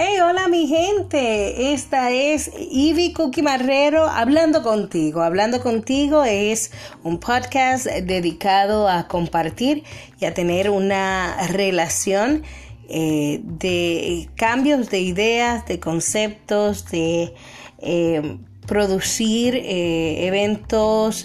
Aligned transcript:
Hey, 0.00 0.20
hola 0.20 0.46
mi 0.46 0.68
gente, 0.68 1.72
esta 1.72 2.12
es 2.12 2.52
Ivy 2.70 3.12
Cookie 3.14 3.42
Marrero 3.42 4.04
hablando 4.04 4.62
contigo. 4.62 5.22
Hablando 5.22 5.60
contigo 5.60 6.22
es 6.22 6.70
un 7.02 7.18
podcast 7.18 7.86
dedicado 7.86 8.88
a 8.88 9.08
compartir 9.08 9.82
y 10.20 10.26
a 10.26 10.34
tener 10.34 10.70
una 10.70 11.48
relación 11.48 12.44
eh, 12.88 13.40
de 13.42 14.28
cambios 14.36 14.88
de 14.88 15.00
ideas, 15.00 15.66
de 15.66 15.80
conceptos, 15.80 16.88
de 16.92 17.34
eh, 17.78 18.38
producir 18.68 19.56
eh, 19.56 20.28
eventos, 20.28 21.24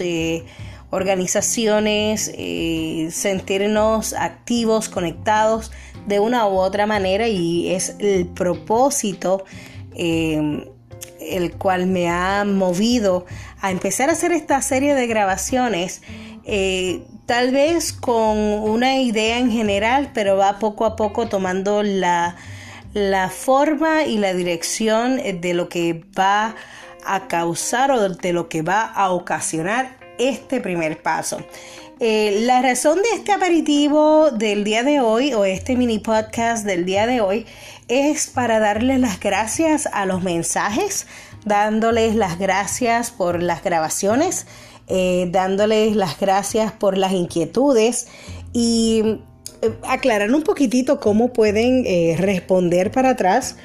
organizaciones, 0.94 2.32
sentirnos 3.10 4.12
activos, 4.12 4.88
conectados 4.88 5.72
de 6.06 6.20
una 6.20 6.46
u 6.46 6.58
otra 6.58 6.86
manera 6.86 7.28
y 7.28 7.72
es 7.72 7.96
el 7.98 8.26
propósito 8.26 9.44
eh, 9.94 10.70
el 11.20 11.52
cual 11.52 11.86
me 11.86 12.08
ha 12.10 12.44
movido 12.44 13.24
a 13.60 13.70
empezar 13.70 14.10
a 14.10 14.12
hacer 14.12 14.32
esta 14.32 14.60
serie 14.60 14.94
de 14.94 15.06
grabaciones. 15.06 16.02
Eh, 16.44 17.02
tal 17.24 17.50
vez 17.50 17.94
con 17.94 18.36
una 18.36 18.98
idea 18.98 19.38
en 19.38 19.50
general, 19.50 20.10
pero 20.12 20.36
va 20.36 20.58
poco 20.58 20.84
a 20.84 20.96
poco 20.96 21.26
tomando 21.28 21.82
la, 21.82 22.36
la 22.92 23.30
forma 23.30 24.04
y 24.04 24.18
la 24.18 24.34
dirección 24.34 25.16
de 25.16 25.54
lo 25.54 25.70
que 25.70 26.04
va 26.18 26.54
a 27.06 27.26
causar 27.26 27.90
o 27.90 28.08
de 28.10 28.32
lo 28.34 28.50
que 28.50 28.60
va 28.60 28.82
a 28.82 29.10
ocasionar 29.10 30.03
este 30.18 30.60
primer 30.60 31.02
paso. 31.02 31.38
Eh, 32.00 32.40
la 32.42 32.60
razón 32.60 32.96
de 32.96 33.08
este 33.16 33.32
aperitivo 33.32 34.30
del 34.32 34.64
día 34.64 34.82
de 34.82 35.00
hoy 35.00 35.32
o 35.32 35.44
este 35.44 35.76
mini 35.76 36.00
podcast 36.00 36.66
del 36.66 36.84
día 36.84 37.06
de 37.06 37.20
hoy 37.20 37.46
es 37.86 38.26
para 38.26 38.58
darles 38.58 38.98
las 38.98 39.20
gracias 39.20 39.88
a 39.92 40.04
los 40.04 40.22
mensajes, 40.22 41.06
dándoles 41.44 42.16
las 42.16 42.38
gracias 42.38 43.12
por 43.12 43.42
las 43.42 43.62
grabaciones, 43.62 44.46
eh, 44.88 45.28
dándoles 45.30 45.94
las 45.94 46.18
gracias 46.18 46.72
por 46.72 46.98
las 46.98 47.12
inquietudes 47.12 48.08
y 48.52 49.20
eh, 49.62 49.70
aclarar 49.86 50.34
un 50.34 50.42
poquitito 50.42 50.98
cómo 50.98 51.32
pueden 51.32 51.84
responder 52.18 52.90
para 52.90 53.10
atrás 53.10 53.56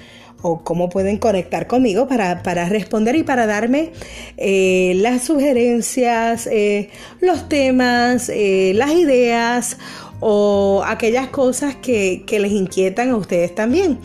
o 0.41 0.63
cómo 0.63 0.89
pueden 0.89 1.17
conectar 1.17 1.67
conmigo 1.67 2.07
para, 2.07 2.41
responder 2.69 3.15
y 3.15 3.23
para 3.23 3.45
darme 3.45 3.91
eh, 4.37 4.93
las 4.97 5.23
sugerencias, 5.23 6.47
eh, 6.47 6.89
los 7.21 7.49
temas, 7.49 8.29
eh, 8.29 8.73
las 8.75 8.91
ideas 8.91 9.77
o 10.19 10.83
aquellas 10.85 11.27
cosas 11.27 11.75
que, 11.75 12.25
les 12.29 12.51
inquietan 12.51 13.09
a 13.09 13.15
ustedes 13.15 13.53
también. 13.55 13.99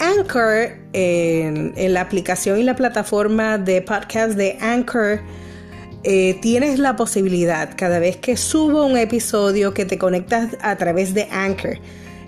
Anchor, 0.00 0.78
en, 0.92 1.74
la 1.92 2.00
aplicación 2.00 2.60
y 2.60 2.62
la 2.62 2.76
plataforma 2.76 3.58
de 3.58 3.82
podcast 3.82 4.34
de 4.34 4.56
Anchor, 4.60 5.20
tienes 6.04 6.78
la 6.78 6.94
posibilidad 6.94 7.70
cada 7.76 7.98
vez 7.98 8.16
que 8.16 8.36
subo 8.36 8.86
un 8.86 8.96
episodio 8.96 9.74
que 9.74 9.84
te 9.84 9.98
conectas 9.98 10.56
a 10.60 10.76
través 10.76 11.14
de 11.14 11.26
Anchor 11.32 11.78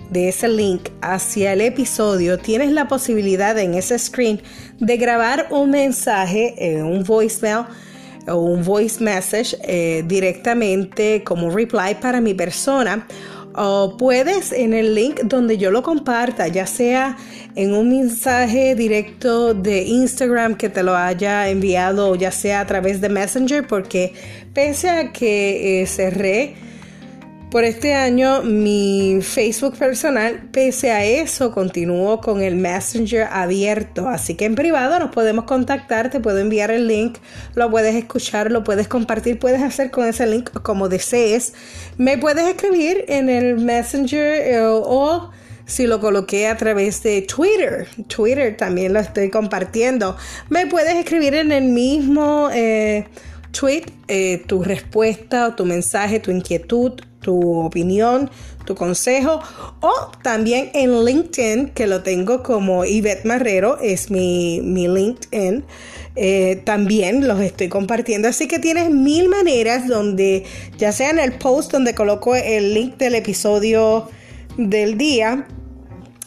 de 0.09 0.29
ese 0.29 0.47
link 0.47 0.89
hacia 1.01 1.53
el 1.53 1.61
episodio, 1.61 2.37
tienes 2.37 2.71
la 2.71 2.87
posibilidad 2.87 3.57
en 3.57 3.73
ese 3.75 3.97
screen 3.99 4.41
de 4.79 4.97
grabar 4.97 5.47
un 5.51 5.71
mensaje, 5.71 6.55
eh, 6.57 6.81
un 6.81 7.03
voicemail 7.03 7.65
o 8.27 8.37
un 8.37 8.63
voice 8.63 9.03
message 9.03 9.57
eh, 9.63 10.03
directamente 10.05 11.23
como 11.23 11.49
reply 11.49 11.95
para 12.01 12.21
mi 12.21 12.33
persona. 12.33 13.07
O 13.55 13.97
puedes 13.97 14.51
en 14.51 14.73
el 14.73 14.93
link 14.93 15.21
donde 15.23 15.57
yo 15.57 15.71
lo 15.71 15.81
comparta, 15.81 16.47
ya 16.47 16.67
sea 16.67 17.17
en 17.55 17.73
un 17.73 17.89
mensaje 17.89 18.75
directo 18.75 19.53
de 19.53 19.83
Instagram 19.83 20.55
que 20.55 20.69
te 20.69 20.83
lo 20.83 20.95
haya 20.95 21.49
enviado, 21.49 22.09
o 22.09 22.15
ya 22.15 22.31
sea 22.31 22.61
a 22.61 22.67
través 22.67 23.01
de 23.01 23.09
Messenger, 23.09 23.65
porque 23.67 24.13
pese 24.53 24.89
a 24.89 25.11
que 25.11 25.81
eh, 25.81 25.87
cerré 25.87 26.68
por 27.51 27.63
este 27.63 27.95
año 27.95 28.43
mi 28.43 29.19
Facebook 29.21 29.75
personal, 29.77 30.49
pese 30.51 30.91
a 30.91 31.03
eso, 31.03 31.51
continúo 31.51 32.21
con 32.21 32.41
el 32.41 32.55
Messenger 32.55 33.27
abierto. 33.31 34.07
Así 34.07 34.35
que 34.35 34.45
en 34.45 34.55
privado 34.55 34.99
nos 34.99 35.11
podemos 35.11 35.45
contactar, 35.45 36.11
te 36.11 36.19
puedo 36.19 36.37
enviar 36.37 36.69
el 36.69 36.87
link, 36.87 37.17
lo 37.55 37.71
puedes 37.71 37.95
escuchar, 37.95 38.51
lo 38.51 38.63
puedes 38.63 38.87
compartir, 38.87 39.39
puedes 39.39 39.63
hacer 39.63 39.89
con 39.89 40.07
ese 40.07 40.27
link 40.27 40.51
como 40.61 40.89
desees. 40.89 41.53
Me 41.97 42.17
puedes 42.17 42.47
escribir 42.47 43.05
en 43.07 43.29
el 43.29 43.57
Messenger 43.57 44.41
eh, 44.41 44.61
o 44.63 45.31
si 45.65 45.87
lo 45.87 45.99
coloqué 45.99 46.47
a 46.47 46.57
través 46.57 47.01
de 47.01 47.23
Twitter. 47.23 47.87
Twitter 48.07 48.57
también 48.57 48.93
lo 48.93 48.99
estoy 48.99 49.29
compartiendo. 49.29 50.17
Me 50.49 50.67
puedes 50.67 50.95
escribir 50.95 51.33
en 51.35 51.51
el 51.51 51.65
mismo 51.65 52.49
eh, 52.53 53.05
tweet 53.51 53.85
eh, 54.07 54.43
tu 54.47 54.63
respuesta 54.63 55.47
o 55.47 55.55
tu 55.55 55.65
mensaje, 55.65 56.19
tu 56.19 56.31
inquietud 56.31 57.01
tu 57.21 57.59
opinión, 57.59 58.29
tu 58.65 58.75
consejo 58.75 59.41
o 59.81 60.11
también 60.23 60.71
en 60.73 61.03
LinkedIn 61.03 61.69
que 61.69 61.87
lo 61.87 62.01
tengo 62.01 62.43
como 62.43 62.85
Yvette 62.85 63.25
Marrero, 63.25 63.79
es 63.79 64.09
mi, 64.11 64.61
LinkedIn. 64.61 65.65
Eh, 66.15 66.61
también 66.65 67.27
los 67.27 67.39
estoy 67.39 67.69
compartiendo. 67.69 68.27
Así 68.27 68.47
que 68.47 68.59
tienes 68.59 68.89
mil 68.89 69.29
maneras 69.29 69.87
donde, 69.87 70.43
ya 70.77 70.91
sea 70.91 71.11
en 71.11 71.19
el 71.19 71.33
post 71.33 71.71
donde 71.71 71.93
coloco 71.93 72.35
el 72.35 72.73
link 72.73 72.97
del 72.97 73.15
episodio 73.15 74.09
del 74.57 74.97
día, 74.97 75.47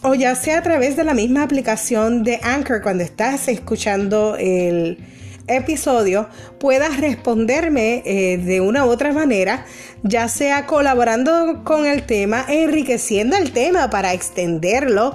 o 0.02 0.14
ya 0.14 0.34
sea 0.34 0.58
a 0.58 0.62
través 0.62 0.96
de 0.96 1.04
la 1.04 1.14
misma 1.14 1.42
aplicación 1.42 2.24
de 2.24 2.40
Anchor 2.42 2.80
cuando 2.82 3.04
estás 3.04 3.48
escuchando 3.48 4.36
el, 4.36 4.98
episodio 5.46 6.28
puedas 6.58 7.00
responderme 7.00 8.02
eh, 8.04 8.38
de 8.38 8.60
una 8.60 8.86
u 8.86 8.90
otra 8.90 9.12
manera, 9.12 9.66
ya 10.02 10.28
sea 10.28 10.66
colaborando 10.66 11.62
con 11.64 11.86
el 11.86 12.04
tema, 12.04 12.44
enriqueciendo 12.48 13.36
el 13.36 13.52
tema 13.52 13.90
para 13.90 14.12
extenderlo 14.12 15.14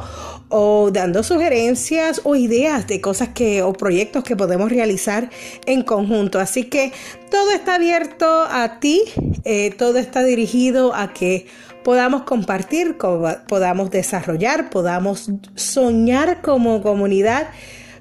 o 0.50 0.92
dando 0.92 1.24
sugerencias 1.24 2.22
o 2.24 2.36
ideas 2.36 2.88
de 2.88 3.02
cosas 3.02 3.30
que 3.30 3.62
o 3.62 3.74
proyectos 3.74 4.24
que 4.24 4.36
podemos 4.36 4.72
realizar 4.72 5.30
en 5.66 5.82
conjunto. 5.82 6.40
Así 6.40 6.66
que 6.66 6.94
todo 7.30 7.52
está 7.52 7.76
abierto 7.76 8.26
a 8.50 8.80
ti, 8.80 9.04
eh, 9.44 9.72
todo 9.78 9.98
está 9.98 10.24
dirigido 10.24 10.94
a 10.94 11.14
que 11.14 11.48
podamos 11.84 12.24
compartir, 12.24 12.98
podamos 12.98 13.92
desarrollar, 13.92 14.70
podamos 14.70 15.32
soñar 15.56 16.42
como 16.42 16.82
comunidad 16.82 17.48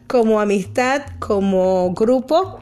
como 0.06 0.40
amistad, 0.40 1.02
como 1.18 1.92
grupo 1.94 2.60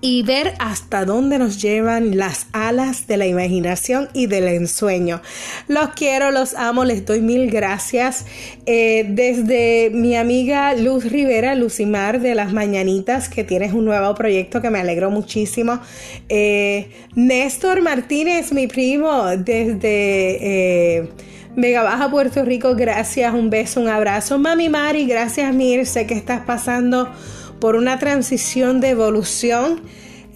y 0.00 0.22
ver 0.22 0.54
hasta 0.58 1.04
dónde 1.04 1.38
nos 1.38 1.60
llevan 1.60 2.16
las 2.16 2.46
alas 2.52 3.06
de 3.06 3.16
la 3.16 3.26
imaginación 3.26 4.08
y 4.12 4.26
del 4.26 4.46
ensueño. 4.48 5.20
Los 5.66 5.90
quiero, 5.90 6.30
los 6.30 6.54
amo, 6.54 6.84
les 6.84 7.04
doy 7.04 7.20
mil 7.20 7.50
gracias. 7.50 8.24
Eh, 8.66 9.06
desde 9.08 9.90
mi 9.92 10.16
amiga 10.16 10.74
Luz 10.74 11.04
Rivera, 11.04 11.54
Lucimar 11.54 12.20
de 12.20 12.34
las 12.34 12.52
Mañanitas, 12.52 13.28
que 13.28 13.44
tienes 13.44 13.72
un 13.72 13.84
nuevo 13.84 14.14
proyecto 14.14 14.62
que 14.62 14.70
me 14.70 14.78
alegró 14.78 15.10
muchísimo. 15.10 15.80
Eh, 16.28 16.90
Néstor 17.14 17.82
Martínez, 17.82 18.52
mi 18.52 18.66
primo, 18.66 19.26
desde... 19.36 20.98
Eh, 20.98 21.08
Vega 21.60 21.82
Baja, 21.82 22.08
Puerto 22.08 22.44
Rico, 22.44 22.76
gracias, 22.76 23.34
un 23.34 23.50
beso, 23.50 23.80
un 23.80 23.88
abrazo. 23.88 24.38
Mami 24.38 24.68
Mari, 24.68 25.08
gracias 25.08 25.52
Mir, 25.52 25.86
sé 25.86 26.06
que 26.06 26.14
estás 26.14 26.42
pasando 26.42 27.12
por 27.58 27.74
una 27.74 27.98
transición 27.98 28.80
de 28.80 28.90
evolución, 28.90 29.80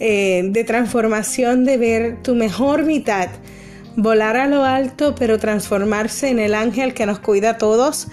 eh, 0.01 0.43
de 0.47 0.65
transformación, 0.65 1.65
de 1.65 1.77
ver 1.77 2.23
tu 2.25 2.35
mejor 2.35 2.83
mitad, 2.83 3.29
volar 3.95 4.37
a 4.37 4.49
lo 4.49 4.65
alto, 4.65 5.15
pero 5.15 5.39
transformarse 5.39 6.29
en 6.29 6.41
el 6.41 6.57
ángel 6.57 6.93
que 6.93 7.07
nos 7.07 7.21
cuida 7.21 7.51
a 7.51 7.57
todos. 7.57 8.09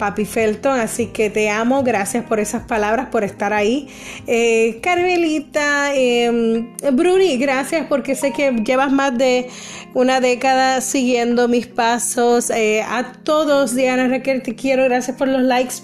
Papi 0.00 0.24
Felton, 0.24 0.80
así 0.80 1.08
que 1.08 1.28
te 1.28 1.50
amo, 1.50 1.82
gracias 1.82 2.24
por 2.24 2.40
esas 2.40 2.62
palabras, 2.62 3.08
por 3.12 3.22
estar 3.22 3.52
ahí. 3.52 3.86
Eh, 4.26 4.80
Carmelita, 4.82 5.94
em, 5.94 6.74
Bruni, 6.92 7.36
gracias 7.36 7.84
porque 7.86 8.14
sé 8.14 8.32
que 8.32 8.50
llevas 8.64 8.90
más 8.90 9.16
de 9.18 9.50
una 9.92 10.20
década 10.20 10.80
siguiendo 10.80 11.48
mis 11.48 11.66
pasos. 11.66 12.48
Eh, 12.48 12.80
a 12.80 13.12
todos, 13.24 13.74
Diana 13.74 14.08
Raquel, 14.08 14.42
te 14.42 14.54
quiero, 14.54 14.84
gracias 14.84 15.18
por 15.18 15.28
los 15.28 15.42
likes. 15.42 15.74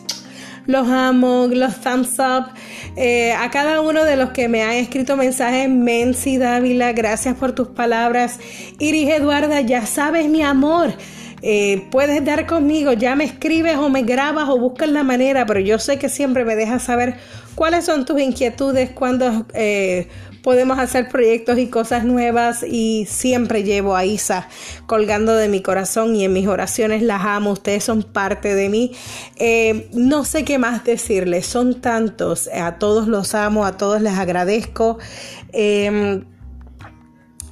Los 0.65 0.89
amo, 0.89 1.49
los 1.53 1.79
thumbs 1.83 2.19
up. 2.19 2.47
Eh, 2.97 3.35
a 3.35 3.51
cada 3.51 3.83
uno 3.83 4.03
de 4.03 4.17
los 4.17 4.31
que 4.31 4.49
me 4.49 4.63
han 4.63 4.73
escrito 4.73 5.19
mensajes, 5.19 5.69
Mensi 5.69 6.39
Dávila, 6.39 6.93
gracias 6.93 7.37
por 7.37 7.53
tus 7.53 7.69
palabras. 7.69 8.41
Iris 8.79 9.11
Eduarda, 9.11 9.61
ya 9.61 9.85
sabes 9.85 10.27
mi 10.31 10.43
amor. 10.43 10.95
Eh, 11.49 11.87
puedes 11.93 12.25
dar 12.25 12.45
conmigo, 12.47 12.93
ya 12.93 13.15
me 13.15 13.23
escribes 13.23 13.77
o 13.77 13.89
me 13.89 14.03
grabas 14.03 14.49
o 14.49 14.59
buscas 14.59 14.89
la 14.89 15.05
manera, 15.05 15.47
pero 15.47 15.61
yo 15.61 15.79
sé 15.79 15.97
que 15.97 16.09
siempre 16.09 16.45
me 16.45 16.57
dejas 16.57 16.83
saber 16.83 17.15
cuáles 17.55 17.85
son 17.85 18.05
tus 18.05 18.21
inquietudes, 18.21 18.91
cuando 18.91 19.47
podemos 20.47 20.79
hacer 20.79 21.09
proyectos 21.09 21.59
y 21.59 21.67
cosas 21.67 22.05
nuevas 22.05 22.63
y 22.63 23.05
siempre 23.11 23.65
llevo 23.65 23.97
a 23.97 24.05
Isa 24.05 24.49
colgando 24.87 25.35
de 25.35 25.49
mi 25.49 25.61
corazón 25.61 26.15
y 26.15 26.25
en 26.25 26.33
mis 26.33 26.47
oraciones 26.47 27.03
las 27.03 27.25
amo, 27.25 27.51
ustedes 27.51 27.83
son 27.83 28.05
parte 28.05 28.55
de 28.55 28.69
mí. 28.69 28.93
Eh, 29.41 29.89
no 29.93 30.25
sé 30.25 30.45
qué 30.45 30.59
más 30.59 30.85
decirles, 30.85 31.47
son 31.47 31.81
tantos, 31.81 32.49
a 32.55 32.79
todos 32.79 33.09
los 33.09 33.35
amo, 33.35 33.67
a 33.67 33.77
todos 33.77 34.01
les 34.01 34.13
agradezco. 34.13 34.99
Em, 35.53 36.25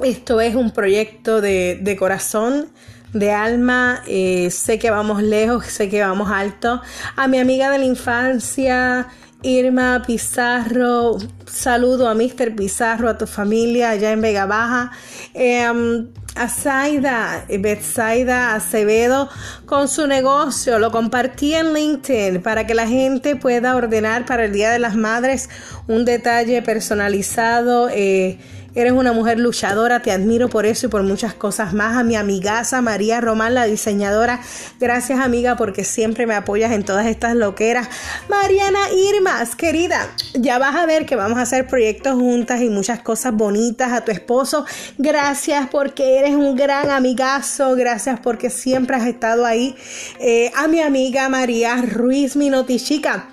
esto 0.01 0.41
es 0.41 0.55
un 0.55 0.71
proyecto 0.71 1.41
de, 1.41 1.97
corazón 1.99 2.69
de 3.15 3.33
alma, 3.33 4.03
eh, 4.07 4.51
sé 4.51 4.79
que 4.79 4.91
vamos 4.91 5.23
lejos, 5.23 5.67
sé 5.67 5.89
que 5.89 6.03
vamos 6.03 6.31
alto. 6.31 6.83
A 7.17 7.29
mi 7.29 7.39
amiga 7.39 7.71
de 7.71 7.79
la 7.79 7.85
infancia, 7.85 9.09
Irma 9.43 10.03
Pizarro, 10.07 11.17
saludo 11.47 12.09
a 12.09 12.15
Mr. 12.15 12.55
Pizarro, 12.55 13.09
a 13.09 13.17
tu 13.17 13.27
familia 13.27 13.91
allá 13.91 14.11
en 14.11 14.21
Vega 14.21 14.47
Baja. 14.47 14.91
Em, 15.33 16.09
a 16.35 16.49
Zaida, 16.49 17.47
Betsaida 17.49 18.57
Acevedo 18.57 19.29
con 19.67 19.87
su 19.87 20.09
negocio. 20.09 20.81
Lo 20.81 20.91
compartí 20.91 21.55
en 21.55 21.73
LinkedIn 21.73 22.43
para 22.43 22.67
que 22.67 22.75
la 22.75 22.89
gente 22.89 23.37
pueda 23.37 23.77
ordenar 23.77 24.27
para 24.27 24.47
el 24.47 24.53
Día 24.53 24.71
de 24.71 24.81
las 24.81 24.97
Madres 24.97 25.49
un 25.87 26.05
detalle 26.05 26.61
personalizado. 26.63 27.89
Eh, 27.89 28.39
Eres 28.77 28.93
una 28.93 29.13
mujer 29.13 29.39
luchadora, 29.39 30.03
te 30.03 30.11
admiro 30.11 30.49
por 30.49 30.67
eso 30.67 30.87
y 30.87 30.89
por 30.91 31.05
muchas 31.05 31.33
cosas 31.33 31.73
más. 31.75 31.97
A 31.97 32.03
mi 32.03 32.17
amigaza 32.17 32.83
María 32.83 33.21
Román, 33.21 33.55
la 33.55 33.67
diseñadora, 33.67 34.41
gracias 34.81 35.21
amiga 35.21 35.57
porque 35.57 35.85
siempre 35.85 36.27
me 36.27 36.35
apoyas 36.35 36.73
en 36.73 36.85
todas 36.85 37.07
estas 37.07 37.37
loqueras. 37.37 37.89
Mariana 38.29 38.81
Irmas, 38.93 39.55
querida, 39.55 40.09
ya 40.35 40.59
vas 40.59 40.75
a 40.75 40.87
ver 40.87 41.07
que 41.07 41.15
vamos 41.15 41.39
a 41.39 41.43
hacer 41.43 41.69
proyectos 41.69 42.15
juntas 42.15 42.63
y 42.63 42.69
muchas 42.69 43.01
cosas 43.01 43.33
bonitas. 43.33 43.93
A 43.93 44.05
tu 44.05 44.11
esposo, 44.11 44.67
gracias 44.99 45.69
porque 45.71 46.19
eres 46.19 46.35
un 46.35 46.57
gran 46.57 46.91
amigazo, 46.91 47.77
gracias 47.77 48.19
porque 48.19 48.51
siempre 48.51 48.97
has 48.97 49.07
estado 49.07 49.47
ahí. 49.47 49.77
Eh, 50.19 50.51
a 50.57 50.67
mi 50.67 50.81
amiga 50.81 51.29
María 51.29 51.77
Ruiz, 51.77 52.35
mi 52.35 52.51
notichica. 52.51 53.29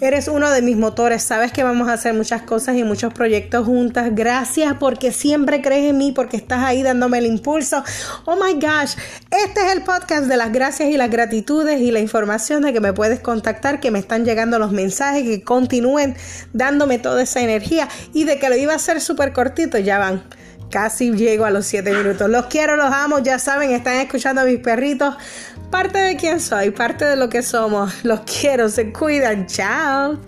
Eres 0.00 0.28
uno 0.28 0.50
de 0.50 0.60
mis 0.62 0.76
motores. 0.76 1.22
Sabes 1.22 1.52
que 1.52 1.62
vamos 1.62 1.88
a 1.88 1.94
hacer 1.94 2.14
muchas 2.14 2.42
cosas 2.42 2.76
y 2.76 2.84
muchos 2.84 3.12
proyectos 3.12 3.64
juntas. 3.66 4.10
Gracias 4.12 4.74
porque 4.78 5.12
siempre 5.12 5.62
crees 5.62 5.90
en 5.90 5.98
mí, 5.98 6.12
porque 6.12 6.36
estás 6.36 6.64
ahí 6.64 6.82
dándome 6.82 7.18
el 7.18 7.26
impulso. 7.26 7.82
Oh 8.24 8.36
my 8.36 8.54
gosh. 8.54 8.96
Este 9.30 9.66
es 9.66 9.72
el 9.72 9.82
podcast 9.82 10.26
de 10.26 10.36
las 10.36 10.52
gracias 10.52 10.90
y 10.90 10.96
las 10.96 11.10
gratitudes 11.10 11.80
y 11.80 11.90
la 11.90 12.00
información 12.00 12.62
de 12.62 12.72
que 12.72 12.80
me 12.80 12.92
puedes 12.92 13.20
contactar, 13.20 13.80
que 13.80 13.90
me 13.90 13.98
están 13.98 14.24
llegando 14.24 14.58
los 14.58 14.72
mensajes, 14.72 15.22
que 15.22 15.42
continúen 15.42 16.16
dándome 16.52 16.98
toda 16.98 17.22
esa 17.22 17.40
energía 17.40 17.88
y 18.12 18.24
de 18.24 18.38
que 18.38 18.48
lo 18.48 18.56
iba 18.56 18.72
a 18.72 18.76
hacer 18.76 19.00
súper 19.00 19.32
cortito. 19.32 19.78
Ya 19.78 19.98
van. 19.98 20.24
Casi 20.70 21.12
llego 21.12 21.44
a 21.44 21.50
los 21.50 21.66
7 21.66 21.92
minutos. 21.92 22.28
Los 22.28 22.46
quiero, 22.46 22.76
los 22.76 22.92
amo, 22.92 23.20
ya 23.20 23.38
saben, 23.38 23.70
están 23.70 23.94
escuchando 23.98 24.40
a 24.40 24.44
mis 24.44 24.58
perritos 24.58 25.14
parte 25.74 25.98
de 25.98 26.16
quién 26.16 26.38
soy, 26.38 26.70
parte 26.70 27.04
de 27.04 27.16
lo 27.16 27.28
que 27.28 27.42
somos. 27.42 28.04
Los 28.04 28.20
quiero, 28.20 28.68
se 28.68 28.92
cuidan, 28.92 29.48
chao. 29.48 30.20